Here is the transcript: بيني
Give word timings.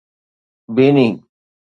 بيني 0.75 1.07